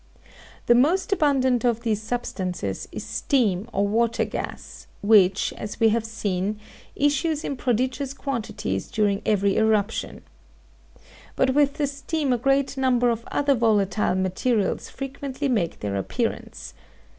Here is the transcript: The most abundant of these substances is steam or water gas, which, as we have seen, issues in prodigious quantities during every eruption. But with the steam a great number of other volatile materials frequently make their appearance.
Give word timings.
The 0.65 0.73
most 0.73 1.13
abundant 1.13 1.63
of 1.63 1.81
these 1.81 2.01
substances 2.01 2.87
is 2.91 3.03
steam 3.05 3.69
or 3.71 3.87
water 3.87 4.25
gas, 4.25 4.87
which, 5.03 5.53
as 5.57 5.79
we 5.79 5.89
have 5.89 6.05
seen, 6.05 6.59
issues 6.95 7.43
in 7.43 7.55
prodigious 7.55 8.15
quantities 8.15 8.87
during 8.89 9.21
every 9.27 9.57
eruption. 9.57 10.23
But 11.35 11.51
with 11.53 11.75
the 11.75 11.85
steam 11.85 12.33
a 12.33 12.39
great 12.39 12.77
number 12.77 13.11
of 13.11 13.23
other 13.31 13.53
volatile 13.53 14.15
materials 14.15 14.89
frequently 14.89 15.47
make 15.47 15.81
their 15.81 15.95
appearance. 15.95 16.73